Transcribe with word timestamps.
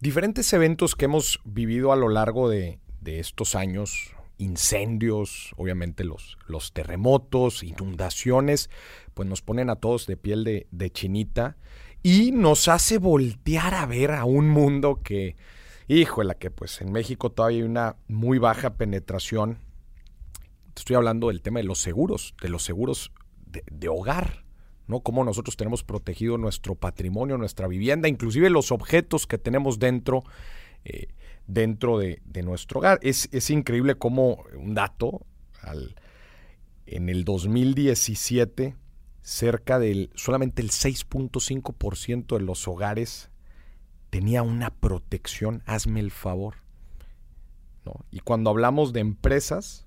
Diferentes 0.00 0.50
eventos 0.54 0.96
que 0.96 1.04
hemos 1.04 1.40
vivido 1.44 1.92
a 1.92 1.96
lo 1.96 2.08
largo 2.08 2.48
de, 2.48 2.78
estos 3.04 3.54
años, 3.54 4.14
incendios, 4.38 5.52
obviamente 5.58 6.04
los, 6.04 6.38
los, 6.46 6.72
terremotos, 6.72 7.62
inundaciones, 7.62 8.70
pues 9.12 9.28
nos 9.28 9.42
ponen 9.42 9.68
a 9.68 9.76
todos 9.76 10.06
de 10.06 10.16
piel 10.16 10.42
de, 10.42 10.66
de, 10.70 10.90
chinita 10.90 11.58
y 12.02 12.32
nos 12.32 12.68
hace 12.68 12.96
voltear 12.96 13.74
a 13.74 13.84
ver 13.84 14.12
a 14.12 14.24
un 14.24 14.48
mundo 14.48 15.02
que, 15.04 15.36
híjole, 15.86 16.34
que 16.36 16.50
pues 16.50 16.80
en 16.80 16.92
México 16.92 17.30
todavía 17.30 17.58
hay 17.58 17.64
una 17.64 17.96
muy 18.08 18.38
baja 18.38 18.78
penetración. 18.78 19.58
Estoy 20.74 20.96
hablando 20.96 21.28
del 21.28 21.42
tema 21.42 21.60
de 21.60 21.66
los 21.66 21.78
seguros, 21.78 22.34
de 22.40 22.48
los 22.48 22.62
seguros 22.62 23.12
de, 23.44 23.64
de 23.70 23.88
hogar. 23.88 24.44
¿No? 24.90 25.00
Cómo 25.00 25.24
nosotros 25.24 25.56
tenemos 25.56 25.82
protegido 25.84 26.36
nuestro 26.36 26.74
patrimonio, 26.74 27.38
nuestra 27.38 27.66
vivienda, 27.68 28.08
inclusive 28.08 28.50
los 28.50 28.72
objetos 28.72 29.26
que 29.26 29.38
tenemos 29.38 29.78
dentro, 29.78 30.24
eh, 30.84 31.08
dentro 31.46 31.98
de, 31.98 32.20
nuestro 32.44 32.80
hogar. 32.80 32.98
Es, 33.02 33.50
increíble 33.50 33.94
cómo, 33.94 34.44
un 34.54 34.74
dato, 34.74 35.24
en 36.86 37.08
el 37.08 37.24
2017, 37.24 38.76
cerca 39.22 39.78
del, 39.78 40.10
solamente 40.14 40.60
el 40.62 40.70
6.5% 40.70 42.36
de 42.36 42.44
los 42.44 42.66
hogares 42.66 43.30
tenía 44.10 44.42
una 44.42 44.70
protección, 44.70 45.62
hazme 45.66 46.00
el 46.00 46.10
favor. 46.10 46.56
Y 48.10 48.20
cuando 48.20 48.50
hablamos 48.50 48.92
de 48.92 49.00
empresas, 49.00 49.86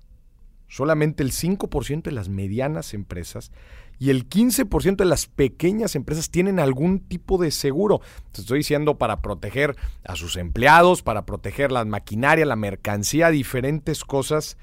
solamente 0.68 1.22
el 1.22 1.32
5% 1.32 2.02
de 2.02 2.12
las 2.12 2.28
medianas 2.28 2.94
empresas 2.94 3.50
y 3.98 4.10
el 4.10 4.28
15% 4.28 4.96
de 4.96 5.04
las 5.04 5.26
pequeñas 5.26 5.94
empresas 5.94 6.30
tienen 6.30 6.58
algún 6.58 7.00
tipo 7.00 7.38
de 7.38 7.50
seguro. 7.50 8.00
Te 8.32 8.40
estoy 8.40 8.58
diciendo 8.58 8.98
para 8.98 9.22
proteger 9.22 9.76
a 10.04 10.16
sus 10.16 10.36
empleados, 10.36 11.02
para 11.02 11.24
proteger 11.26 11.70
la 11.70 11.84
maquinaria, 11.84 12.44
la 12.44 12.56
mercancía, 12.56 13.30
diferentes 13.30 14.04
cosas. 14.04 14.56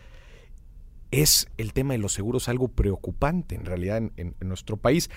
Es 1.12 1.48
el 1.58 1.74
tema 1.74 1.94
de 1.94 2.00
los 2.00 2.14
seguros 2.14 2.50
algo 2.50 2.68
preocupante 2.68 3.56
en 3.56 3.66
realidad 3.66 3.98
en, 3.98 4.36
nuestro 4.42 4.78
país. 4.78 5.10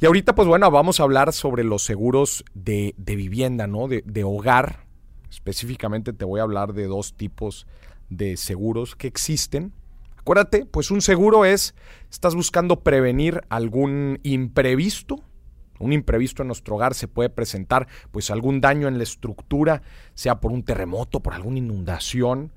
Y 0.00 0.06
ahorita, 0.06 0.34
pues 0.34 0.48
bueno, 0.48 0.70
vamos 0.70 0.98
a 0.98 1.02
hablar 1.02 1.32
sobre 1.32 1.62
los 1.62 1.82
seguros 1.82 2.44
de, 2.54 2.94
vivienda, 2.96 3.66
¿no? 3.66 3.86
De, 3.86 4.02
de 4.06 4.24
hogar. 4.24 4.86
Específicamente 5.30 6.12
te 6.12 6.24
voy 6.24 6.40
a 6.40 6.44
hablar 6.44 6.72
de 6.72 6.86
dos 6.86 7.14
tipos 7.14 7.66
de 8.08 8.36
seguros 8.36 8.96
que 8.96 9.06
existen 9.06 9.72
Acuérdate, 10.20 10.66
pues 10.66 10.90
un 10.90 11.00
seguro 11.00 11.44
es, 11.44 11.74
estás 12.10 12.34
buscando 12.34 12.80
prevenir 12.80 13.40
algún 13.48 14.20
imprevisto. 14.22 15.24
Un 15.78 15.94
imprevisto 15.94 16.42
en 16.42 16.48
nuestro 16.48 16.76
hogar 16.76 16.94
se 16.94 17.08
puede 17.08 17.30
presentar, 17.30 17.88
pues 18.10 18.30
algún 18.30 18.60
daño 18.60 18.86
en 18.86 18.98
la 18.98 19.02
estructura, 19.02 19.82
sea 20.14 20.38
por 20.38 20.52
un 20.52 20.62
terremoto, 20.62 21.20
por 21.20 21.32
alguna 21.32 21.58
inundación. 21.58 22.52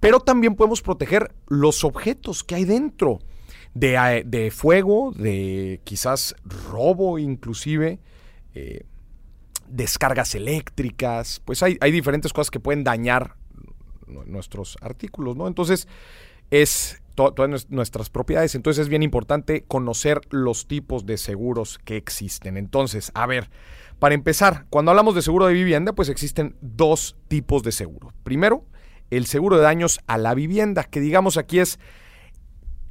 Pero 0.00 0.18
también 0.18 0.56
podemos 0.56 0.82
proteger 0.82 1.32
los 1.46 1.84
objetos 1.84 2.42
que 2.42 2.56
hay 2.56 2.64
dentro. 2.64 3.20
De, 3.74 3.96
eh, 4.30 4.50
fuego, 4.52 5.12
de 5.16 5.80
quizás 5.82 6.36
robo 6.70 7.18
inclusive, 7.18 7.98
eh, 8.54 8.86
descargas 9.68 10.36
eléctricas, 10.36 11.40
pues 11.44 11.60
hay, 11.60 11.76
hay, 11.80 11.90
diferentes 11.90 12.32
cosas 12.32 12.52
que 12.52 12.60
pueden 12.60 12.84
dañar 12.84 13.34
nuestros 14.06 14.78
artículos, 14.80 15.36
¿no? 15.36 15.48
Entonces, 15.48 15.88
es 16.50 17.02
todas 17.14 17.70
nuestras 17.70 18.10
propiedades. 18.10 18.54
Entonces 18.54 18.82
es 18.82 18.88
bien 18.88 19.02
importante 19.02 19.64
conocer 19.64 20.20
los 20.30 20.66
tipos 20.66 21.06
de 21.06 21.16
seguros 21.16 21.78
que 21.78 21.96
existen. 21.96 22.56
Entonces, 22.56 23.10
a 23.14 23.26
ver, 23.26 23.50
para 23.98 24.14
empezar, 24.14 24.66
cuando 24.70 24.90
hablamos 24.90 25.14
de 25.14 25.22
seguro 25.22 25.46
de 25.46 25.54
vivienda, 25.54 25.92
pues 25.92 26.08
existen 26.08 26.56
dos 26.60 27.16
tipos 27.28 27.62
de 27.62 27.72
seguro. 27.72 28.12
Primero, 28.22 28.66
el 29.10 29.26
seguro 29.26 29.56
de 29.56 29.62
daños 29.62 30.00
a 30.06 30.18
la 30.18 30.34
vivienda, 30.34 30.84
que 30.84 31.00
digamos 31.00 31.36
aquí 31.36 31.60
es 31.60 31.78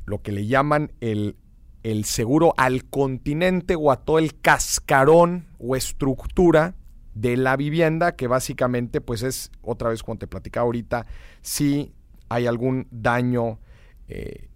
lo 0.05 0.21
que 0.21 0.31
le 0.31 0.47
llaman 0.47 0.93
el, 1.01 1.35
el 1.83 2.05
seguro 2.05 2.53
al 2.57 2.85
continente 2.85 3.75
o 3.75 3.91
a 3.91 3.97
todo 3.97 4.19
el 4.19 4.39
cascarón 4.39 5.47
o 5.59 5.75
estructura 5.75 6.75
de 7.13 7.37
la 7.37 7.55
vivienda, 7.57 8.15
que 8.15 8.27
básicamente 8.27 9.01
pues 9.01 9.23
es, 9.23 9.51
otra 9.61 9.89
vez 9.89 10.03
como 10.03 10.17
te 10.17 10.27
platicaba 10.27 10.65
ahorita, 10.65 11.05
si 11.41 11.93
hay 12.29 12.47
algún 12.47 12.87
daño 12.89 13.59
eh, 14.07 14.49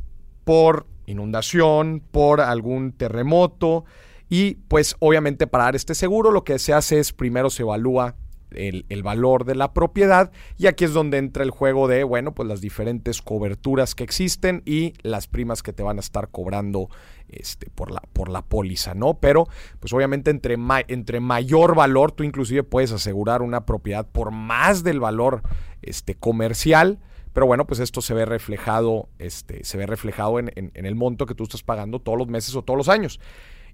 por 0.44 0.88
inundación, 1.06 2.04
por 2.12 2.42
algún 2.42 2.92
terremoto. 2.92 3.86
Y 4.30 4.56
pues 4.68 4.96
obviamente 5.00 5.48
para 5.48 5.66
dar 5.66 5.76
este 5.76 5.96
seguro 5.96 6.32
lo 6.32 6.44
que 6.44 6.60
se 6.60 6.74
hace 6.74 7.00
es 7.00 7.14
primero 7.14 7.50
se 7.50 7.64
evalúa 7.64 8.16
el, 8.52 9.04
valor 9.04 9.46
de 9.46 9.56
la 9.56 9.74
propiedad 9.74 10.32
y 10.58 10.68
aquí 10.68 10.86
es 10.86 10.94
donde 10.94 11.18
entra 11.18 11.44
el 11.44 11.52
juego 11.52 11.88
de, 11.88 12.04
bueno, 12.04 12.34
pues 12.34 12.48
las 12.48 12.62
diferentes 12.62 13.22
coberturas 13.22 13.96
que 13.96 14.04
existen 14.04 14.64
y 14.66 14.94
las 15.02 15.28
primas 15.28 15.64
que 15.64 15.74
te 15.74 15.84
van 15.84 15.98
a 15.98 16.02
estar 16.02 16.30
cobrando 16.30 16.90
este, 17.28 17.70
por, 17.70 17.92
la, 17.92 18.02
por 18.14 18.30
la 18.30 18.42
póliza, 18.42 18.94
¿no? 18.94 19.16
Pero 19.20 19.48
pues 19.80 19.94
obviamente 19.94 20.32
entre, 20.32 20.58
entre 20.88 21.20
mayor 21.20 21.76
valor 21.76 22.12
tú 22.12 22.24
inclusive 22.24 22.64
puedes 22.64 22.92
asegurar 22.92 23.42
una 23.42 23.66
propiedad 23.66 24.08
por 24.08 24.32
más 24.32 24.84
del 24.84 25.00
valor 25.00 25.42
este, 25.82 26.16
comercial 26.16 27.00
pero 27.34 27.46
bueno, 27.46 27.68
pues 27.68 27.80
esto 27.80 28.02
se 28.02 28.14
ve 28.14 28.26
reflejado, 28.26 29.10
este, 29.20 29.64
se 29.64 29.78
ve 29.78 29.86
reflejado 29.86 30.40
en, 30.40 30.72
el 30.74 30.96
monto 30.96 31.26
que 31.26 31.36
tú 31.36 31.44
estás 31.44 31.64
pagando 31.64 32.00
todos 32.00 32.18
los 32.18 32.28
meses 32.28 32.56
o 32.56 32.64
todos 32.64 32.78
los 32.78 32.90
años. 32.90 33.20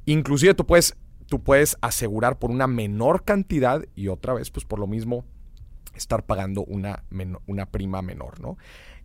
Inclusive 0.06 0.54
tú 0.54 0.66
puedes, 0.66 0.96
tú 1.28 1.42
puedes 1.42 1.78
asegurar 1.82 2.40
por 2.40 2.52
una 2.52 2.68
menor 2.68 3.24
cantidad 3.24 3.84
y 3.96 4.10
otra 4.10 4.34
vez, 4.34 4.52
pues 4.52 4.66
por 4.66 4.80
lo 4.80 4.88
mismo, 4.88 5.26
estar 5.96 6.26
pagando 6.26 6.64
una, 6.66 7.04
una 7.46 7.66
prima 7.68 8.02
menor, 8.02 8.40
¿no? 8.40 8.58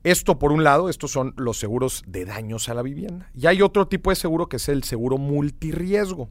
Esto 0.04 0.38
por 0.38 0.52
un 0.52 0.64
lado, 0.64 0.88
estos 0.88 1.10
son 1.10 1.34
los 1.36 1.58
seguros 1.58 2.02
de 2.06 2.24
daños 2.24 2.68
a 2.68 2.74
la 2.74 2.82
vivienda. 2.82 3.30
Y 3.34 3.46
hay 3.46 3.62
otro 3.62 3.88
tipo 3.88 4.10
de 4.10 4.16
seguro 4.16 4.48
que 4.48 4.56
es 4.56 4.68
el 4.68 4.84
seguro 4.84 5.18
multirriesgo, 5.18 6.30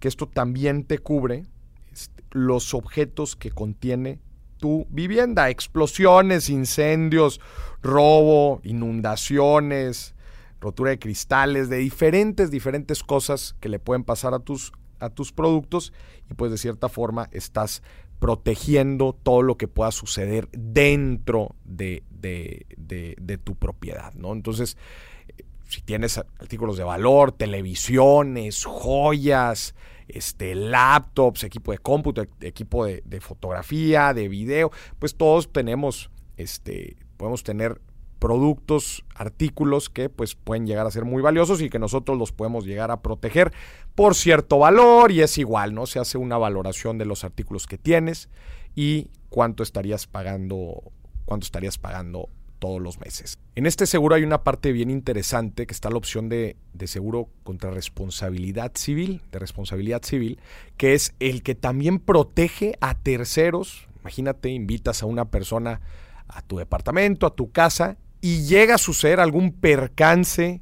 que 0.00 0.08
esto 0.08 0.26
también 0.26 0.84
te 0.84 0.98
cubre 0.98 1.44
este, 1.92 2.24
los 2.30 2.74
objetos 2.74 3.36
que 3.36 3.50
contiene 3.50 4.18
tu 4.62 4.86
vivienda. 4.90 5.50
Explosiones, 5.50 6.48
incendios, 6.48 7.40
robo, 7.82 8.60
inundaciones, 8.62 10.14
rotura 10.60 10.90
de 10.90 11.00
cristales, 11.00 11.68
de 11.68 11.78
diferentes, 11.78 12.52
diferentes 12.52 13.02
cosas 13.02 13.56
que 13.58 13.68
le 13.68 13.80
pueden 13.80 14.04
pasar 14.04 14.34
a 14.34 14.38
tus, 14.38 14.72
a 15.00 15.10
tus 15.10 15.32
productos 15.32 15.92
y 16.30 16.34
pues 16.34 16.52
de 16.52 16.58
cierta 16.58 16.88
forma 16.88 17.28
estás 17.32 17.82
protegiendo 18.20 19.18
todo 19.20 19.42
lo 19.42 19.56
que 19.56 19.66
pueda 19.66 19.90
suceder 19.90 20.48
dentro 20.52 21.56
de, 21.64 22.04
de, 22.08 23.40
tu 23.42 23.56
propiedad, 23.56 24.14
¿no? 24.14 24.32
Entonces, 24.32 24.76
si 25.72 25.80
tienes 25.80 26.18
artículos 26.18 26.76
de 26.76 26.84
valor, 26.84 27.32
televisiones, 27.32 28.66
joyas, 28.66 29.74
este, 30.06 30.54
laptops, 30.54 31.44
equipo 31.44 31.72
de 31.72 31.78
cómputo, 31.78 32.26
equipo 32.42 32.84
de, 32.84 33.20
fotografía, 33.22 34.12
de 34.12 34.28
video, 34.28 34.70
pues 34.98 35.14
todos 35.14 35.50
tenemos, 35.50 36.10
este, 36.36 36.96
podemos 37.16 37.42
tener 37.42 37.80
productos, 38.18 39.02
artículos 39.14 39.88
que 39.88 40.10
pues 40.10 40.34
pueden 40.34 40.66
llegar 40.66 40.86
a 40.86 40.90
ser 40.90 41.06
muy 41.06 41.22
valiosos 41.22 41.62
y 41.62 41.70
que 41.70 41.78
nosotros 41.78 42.18
los 42.18 42.32
podemos 42.32 42.66
llegar 42.66 42.90
a 42.90 43.00
proteger 43.00 43.50
por 43.94 44.14
cierto 44.14 44.58
valor 44.58 45.10
y 45.10 45.22
es 45.22 45.38
igual, 45.38 45.72
¿no? 45.72 45.86
Se 45.86 45.98
hace 45.98 46.18
una 46.18 46.36
valoración 46.36 46.98
de 46.98 47.06
los 47.06 47.24
artículos 47.24 47.66
que 47.66 47.78
tienes 47.78 48.28
y 48.74 49.08
cuánto 49.30 49.62
estarías 49.62 50.06
pagando, 50.06 50.92
cuánto 51.24 51.46
estarías 51.46 51.78
pagando 51.78 52.28
todos 52.62 52.80
los 52.80 53.00
meses. 53.00 53.40
En 53.56 53.66
este 53.66 53.86
seguro 53.86 54.14
hay 54.14 54.22
una 54.22 54.44
parte 54.44 54.70
bien 54.70 54.88
interesante 54.88 55.66
que 55.66 55.74
está 55.74 55.90
la 55.90 55.96
opción 55.96 56.28
de, 56.28 56.54
seguro 56.84 57.28
contra 57.42 57.72
responsabilidad 57.72 58.70
civil, 58.76 59.20
de 59.32 59.40
responsabilidad 59.40 60.04
civil, 60.04 60.38
que 60.76 60.94
es 60.94 61.12
el 61.18 61.42
que 61.42 61.56
también 61.56 61.98
protege 61.98 62.78
a 62.80 62.94
terceros. 62.94 63.88
Imagínate, 64.02 64.48
invitas 64.50 65.02
a 65.02 65.06
una 65.06 65.24
persona 65.24 65.80
a 66.28 66.40
tu 66.42 66.56
departamento, 66.56 67.26
a 67.26 67.34
tu 67.34 67.50
casa, 67.50 67.96
y 68.20 68.44
llega 68.44 68.76
a 68.76 68.78
suceder 68.78 69.18
algún 69.18 69.50
percance. 69.50 70.60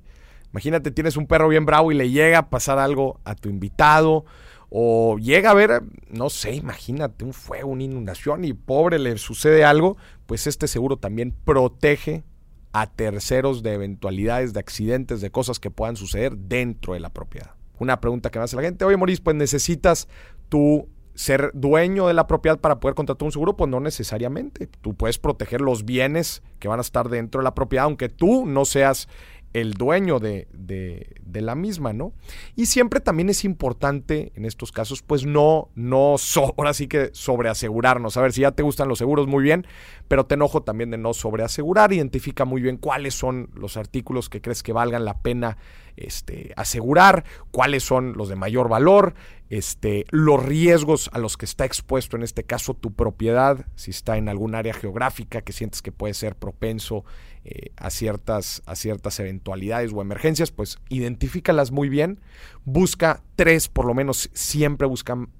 Imagínate, 0.52 0.92
tienes 0.92 1.18
un 1.18 1.26
perro 1.26 1.48
bien 1.48 1.66
bravo 1.66 1.92
y 1.92 1.96
le 1.96 2.08
llega 2.08 2.38
a 2.38 2.48
pasar 2.48 2.78
algo 2.78 3.20
a 3.24 3.34
tu 3.34 3.50
invitado 3.50 4.24
o 4.70 5.18
llega 5.18 5.50
a 5.50 5.54
ver, 5.54 5.82
no 6.08 6.30
sé, 6.30 6.54
imagínate 6.54 7.24
un 7.24 7.32
fuego, 7.32 7.70
una 7.70 7.82
inundación 7.82 8.44
y 8.44 8.52
pobre 8.52 8.98
le 8.98 9.18
sucede 9.18 9.64
algo, 9.64 9.96
pues 10.26 10.46
este 10.46 10.68
seguro 10.68 10.96
también 10.96 11.34
protege 11.44 12.24
a 12.72 12.86
terceros 12.86 13.64
de 13.64 13.74
eventualidades, 13.74 14.52
de 14.52 14.60
accidentes, 14.60 15.20
de 15.20 15.30
cosas 15.30 15.58
que 15.58 15.72
puedan 15.72 15.96
suceder 15.96 16.36
dentro 16.36 16.94
de 16.94 17.00
la 17.00 17.12
propiedad. 17.12 17.54
Una 17.80 18.00
pregunta 18.00 18.30
que 18.30 18.38
me 18.38 18.44
hace 18.44 18.56
la 18.56 18.62
gente, 18.62 18.84
oye 18.84 18.96
Maurice, 18.96 19.22
pues 19.22 19.34
necesitas 19.34 20.08
tú 20.48 20.88
ser 21.14 21.50
dueño 21.52 22.06
de 22.06 22.14
la 22.14 22.26
propiedad 22.26 22.58
para 22.58 22.78
poder 22.78 22.94
contratar 22.94 23.26
un 23.26 23.32
seguro, 23.32 23.56
pues 23.56 23.68
no 23.68 23.80
necesariamente. 23.80 24.68
Tú 24.68 24.94
puedes 24.94 25.18
proteger 25.18 25.60
los 25.60 25.84
bienes 25.84 26.42
que 26.60 26.68
van 26.68 26.78
a 26.78 26.82
estar 26.82 27.08
dentro 27.08 27.40
de 27.40 27.44
la 27.44 27.54
propiedad, 27.54 27.86
aunque 27.86 28.08
tú 28.08 28.46
no 28.46 28.64
seas 28.64 29.08
el 29.52 29.74
dueño 29.74 30.20
de, 30.20 30.46
de, 30.52 31.40
la 31.40 31.54
misma, 31.54 31.92
¿no? 31.92 32.12
Y 32.54 32.66
siempre 32.66 33.00
también 33.00 33.30
es 33.30 33.44
importante 33.44 34.32
en 34.34 34.44
estos 34.44 34.72
casos, 34.72 35.02
pues 35.02 35.24
no, 35.24 35.70
no, 35.74 36.16
ahora 36.56 36.74
sí 36.74 36.86
que 36.86 37.10
sobreasegurarnos. 37.12 38.16
A 38.16 38.22
ver, 38.22 38.32
si 38.32 38.42
ya 38.42 38.52
te 38.52 38.62
gustan 38.62 38.88
los 38.88 38.98
seguros, 38.98 39.26
muy 39.26 39.42
bien, 39.42 39.66
pero 40.06 40.26
te 40.26 40.34
enojo 40.34 40.62
también 40.62 40.90
de 40.90 40.98
no 40.98 41.14
sobreasegurar. 41.14 41.92
Identifica 41.92 42.44
muy 42.44 42.60
bien 42.60 42.76
cuáles 42.76 43.14
son 43.14 43.50
los 43.54 43.76
artículos 43.76 44.28
que 44.28 44.40
crees 44.40 44.62
que 44.62 44.72
valgan 44.72 45.04
la 45.04 45.18
pena 45.18 45.56
este, 46.00 46.52
asegurar, 46.56 47.24
cuáles 47.50 47.82
son 47.82 48.14
los 48.14 48.28
de 48.28 48.36
mayor 48.36 48.68
valor, 48.68 49.14
este, 49.50 50.04
los 50.10 50.44
riesgos 50.44 51.10
a 51.12 51.18
los 51.18 51.36
que 51.36 51.44
está 51.44 51.64
expuesto 51.64 52.16
en 52.16 52.22
este 52.22 52.44
caso 52.44 52.74
tu 52.74 52.92
propiedad, 52.92 53.66
si 53.74 53.90
está 53.90 54.16
en 54.16 54.28
algún 54.28 54.54
área 54.54 54.72
geográfica 54.72 55.42
que 55.42 55.52
sientes 55.52 55.82
que 55.82 55.92
puede 55.92 56.14
ser 56.14 56.36
propenso 56.36 57.04
eh, 57.44 57.70
a, 57.76 57.90
ciertas, 57.90 58.62
a 58.66 58.76
ciertas 58.76 59.18
eventualidades 59.18 59.92
o 59.92 60.02
emergencias, 60.02 60.50
pues 60.50 60.78
identifícalas 60.88 61.72
muy 61.72 61.88
bien, 61.88 62.20
busca 62.64 63.22
tres, 63.34 63.68
por 63.68 63.86
lo 63.86 63.94
menos 63.94 64.30
siempre 64.34 64.86
buscan 64.86 65.30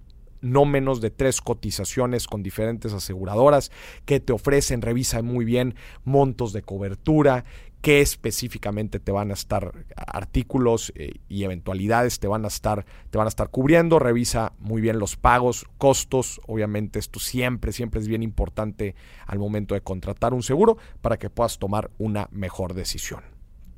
no 0.40 0.64
menos 0.64 1.00
de 1.00 1.10
tres 1.10 1.40
cotizaciones 1.40 2.26
con 2.26 2.42
diferentes 2.42 2.92
aseguradoras 2.92 3.70
que 4.04 4.20
te 4.20 4.32
ofrecen, 4.32 4.82
revisa 4.82 5.22
muy 5.22 5.44
bien 5.44 5.74
montos 6.04 6.52
de 6.52 6.62
cobertura, 6.62 7.44
qué 7.80 8.00
específicamente 8.00 9.00
te 9.00 9.12
van 9.12 9.30
a 9.30 9.34
estar 9.34 9.72
artículos 9.96 10.92
eh, 10.96 11.20
y 11.28 11.44
eventualidades 11.44 12.18
te 12.20 12.28
van 12.28 12.44
a 12.44 12.48
estar 12.48 12.84
te 13.10 13.18
van 13.18 13.26
a 13.26 13.28
estar 13.28 13.50
cubriendo, 13.50 13.98
revisa 13.98 14.52
muy 14.58 14.80
bien 14.80 14.98
los 14.98 15.16
pagos, 15.16 15.66
costos, 15.78 16.40
obviamente 16.46 16.98
esto 16.98 17.20
siempre 17.20 17.72
siempre 17.72 18.00
es 18.00 18.08
bien 18.08 18.22
importante 18.22 18.94
al 19.26 19.38
momento 19.38 19.74
de 19.74 19.80
contratar 19.80 20.34
un 20.34 20.42
seguro 20.42 20.78
para 21.00 21.18
que 21.18 21.30
puedas 21.30 21.58
tomar 21.58 21.90
una 21.98 22.28
mejor 22.30 22.74
decisión. 22.74 23.22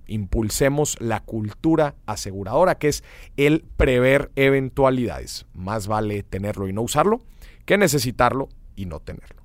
Impulsemos 0.07 1.01
la 1.01 1.21
cultura 1.21 1.95
aseguradora, 2.07 2.77
que 2.77 2.89
es 2.89 3.05
el 3.37 3.65
prever 3.77 4.31
eventualidades. 4.37 5.47
Más 5.55 5.87
vale 5.87 6.23
tenerlo 6.23 6.69
y 6.69 6.73
no 6.73 6.83
usarlo 6.83 7.23
que 7.65 7.79
necesitarlo 7.79 8.49
y 8.75 8.87
no 8.87 9.01
tenerlo. 9.01 9.42